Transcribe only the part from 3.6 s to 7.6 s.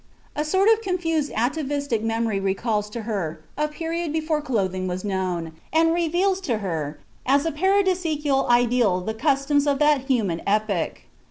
period before clothing was known, and reveals to her as a